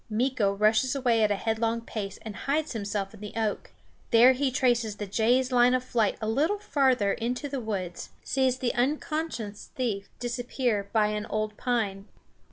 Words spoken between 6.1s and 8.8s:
a little farther into the woods; sees the